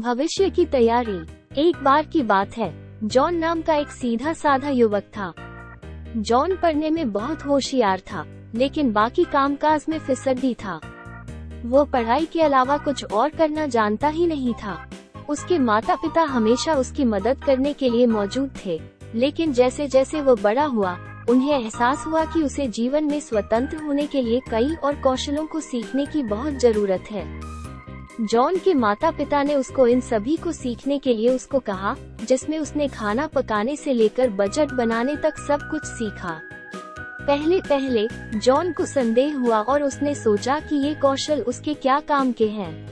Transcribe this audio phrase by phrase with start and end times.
[0.00, 1.18] भविष्य की तैयारी,
[1.60, 2.72] एक बार की बात है।
[3.04, 5.32] जॉन नाम का एक सीधा साधा युवक था।
[6.16, 8.24] जॉन पढ़ने में बहुत होशियार था,
[8.54, 10.80] लेकिन बाकी कामकाज में फिसड्डी था।
[11.64, 14.76] वो पढ़ाई के अलावा कुछ और करना जानता ही नहीं था।
[15.28, 18.80] उसके माता पिता हमेशा उसकी मदद करने के लिए मौजूद थे,
[19.14, 20.96] लेकिन जैसे जैसे वो बड़ा हुआ,
[21.28, 25.60] उन्हें एहसास हुआ कि उसे जीवन में स्वतंत्र होने के लिए कई और कौशलों को
[25.60, 27.59] सीखने की बहुत ज़रूरत है।
[28.20, 32.58] जॉन के माता पिता ने उसको इन सभी को सीखने के लिए उसको कहा, जिसमें
[32.58, 36.40] उसने खाना पकाने से लेकर बजट बनाने तक सब कुछ सीखा।
[37.26, 38.08] पहले पहले,
[38.38, 42.90] जॉन को संदेह हुआ और उसने सोचा कि ये कौशल उसके क्या काम के हैं।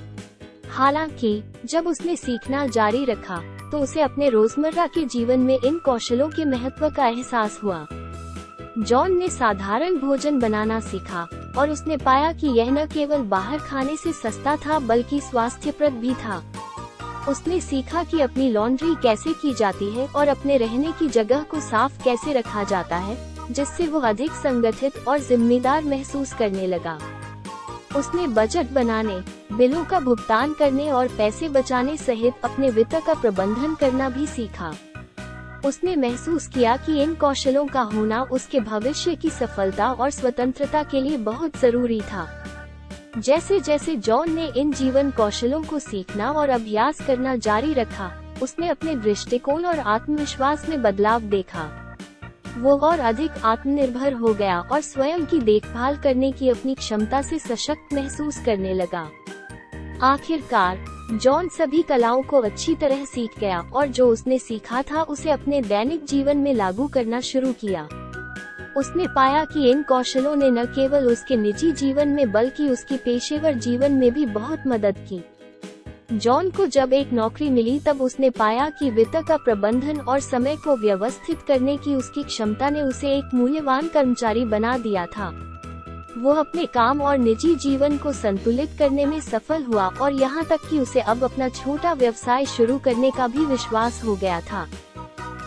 [0.70, 6.28] हालाँकि, जब उसने सीखना जारी रखा तो उसे अपने रोज़मर्रा के जीवन में इन कौशलों
[6.28, 7.86] के महत्व का एहसास हुआ।
[8.78, 13.96] जॉन ने साधारण भोजन बनाना सीखा, और उसने पाया कि यह न केवल बाहर खाने
[13.96, 16.42] से सस्ता था बल्कि स्वास्थ्यप्रद भी था।
[17.28, 21.60] उसने सीखा कि अपनी लॉन्ड्री कैसे की जाती है और अपने रहने की जगह को
[21.60, 23.16] साफ़ कैसे रखा जाता है,
[23.50, 26.98] जिससे वो अधिक संगठित और जिम्मेदार महसूस करने लगा।
[27.96, 29.20] उसने बजट बनाने,
[29.52, 34.72] बिलों का भुगतान करने और पैसे बचाने सहित अपने वित्त का प्रबंधन करना भी सीखा।
[35.66, 41.00] उसने महसूस किया कि इन कौशलों का होना उसके भविष्य की सफलता और स्वतंत्रता के
[41.00, 42.44] लिए बहुत ज़रूरी था।
[43.18, 48.68] जैसे जैसे जॉन ने इन जीवन कौशलों को सीखना और अभ्यास करना जारी रखा, उसने
[48.68, 51.70] अपने दृष्टिकोण और आत्मविश्वास में बदलाव देखा।
[52.58, 57.38] वो और अधिक आत्मनिर्भर हो गया और स्वयं की देखभाल करने की अपनी क्षमता से
[57.38, 59.08] सशक्त महसूस करने लगा।
[60.02, 65.30] आखिरकार जॉन सभी कलाओं को अच्छी तरह सीख गया और जो उसने सीखा था उसे
[65.30, 67.88] अपने दैनिक जीवन में लागू करना शुरू किया।
[68.76, 73.54] उसने पाया कि इन कौशलों ने न केवल उसके निजी जीवन में बल्कि उसकी पेशेवर
[73.54, 75.22] जीवन में भी बहुत मदद की।
[76.12, 80.56] जॉन को जब एक नौकरी मिली तब उसने पाया कि वित्त का प्रबंधन और समय
[80.56, 85.30] को व्यवस्थित करने की उसकी क्षमता ने उसे एक मूल्यवान कर्मचारी बना दिया था।
[86.18, 90.68] वो अपने काम और निजी जीवन को संतुलित करने में सफल हुआ और यहाँ तक
[90.70, 94.66] कि उसे अब अपना छोटा व्यवसाय शुरू करने का भी विश्वास हो गया था।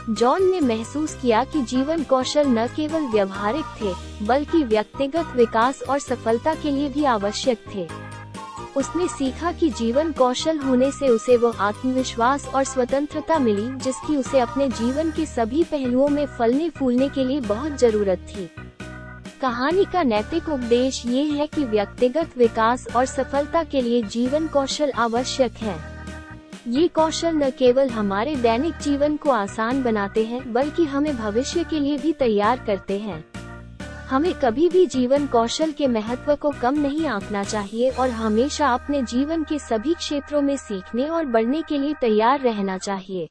[0.10, 3.94] जॉन ने महसूस किया कि जीवन कौशल न केवल व्यवहारिक थे,
[4.26, 7.88] बल्कि व्यक्तिगत विकास और सफलता के लिए भी आवश्यक थे।
[8.78, 14.40] उसने सीखा कि जीवन कौशल होने से उसे वो आत्मविश्वास और स्वतंत्रता मिली, जिसकी उसे
[14.40, 18.50] अपने जीवन के सभी पहलुओं में फलने फूलने के लिए बहुत ज़रूरत थी।
[19.42, 24.92] कहानी का नैतिक उपदेश ये है कि व्यक्तिगत विकास और सफलता के लिए जीवन कौशल
[24.92, 25.76] आवश्यक है।
[26.68, 31.80] ये कौशल न केवल हमारे दैनिक जीवन को आसान बनाते हैं, बल्कि हमें भविष्य के
[31.80, 33.24] लिए भी तैयार करते हैं।
[34.10, 39.02] हमें कभी भी जीवन कौशल के महत्व को कम नहीं आंकना चाहिए और हमेशा अपने
[39.04, 43.28] जीवन के सभी क्षेत्रों में सीखने और बढ़ने के लिए तैयार रहना चाहिए।